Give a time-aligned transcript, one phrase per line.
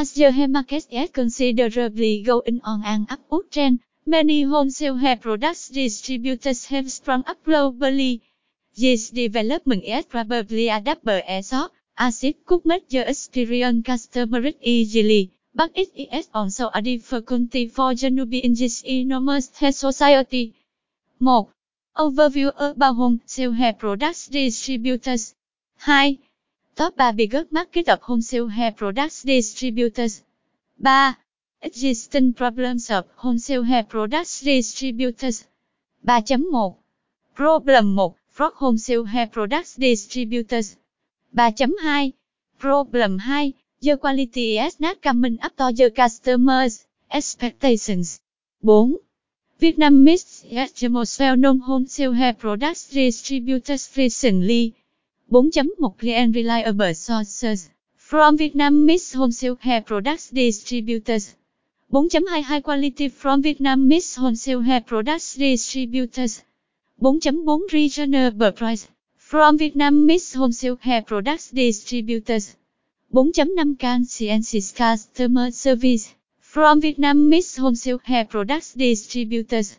[0.00, 5.70] As the hair market is considerably going on an upward trend, many wholesale hair products
[5.70, 8.20] distributors have sprung up globally.
[8.76, 15.32] This development is probably a double-edged sword, as it could make your experience customer easily,
[15.52, 20.54] but it is also a difficulty for the newbie in this enormous hair society.
[21.18, 21.46] 1.
[21.96, 25.34] Overview about wholesale hair products distributors.
[25.84, 26.18] 2.
[26.78, 30.22] Top 3 biggest market of wholesale hair products distributors.
[30.80, 31.16] 3.
[31.60, 35.48] Existing problems of wholesale hair products distributors.
[36.06, 36.76] 3.1
[37.34, 40.76] Problem 1 for wholesale hair products distributors.
[41.34, 42.14] 3.2
[42.58, 48.20] Problem 2 The quality is not coming up to the customers' expectations.
[48.64, 49.00] 4.
[49.58, 54.76] Vietnam Mist is the most well-known wholesale hair products distributors recently.
[55.30, 61.36] 4.1 Clean reliable sources, from Vietnam Miss wholesale hair products distributors.
[61.92, 66.42] 4.2 High quality, from Vietnam Miss wholesale hair products distributors.
[67.02, 72.56] 4.4 Regional price, from Vietnam Miss wholesale hair products distributors.
[73.12, 79.78] 4.5 Conscientious customer service, from Vietnam Miss wholesale hair products distributors.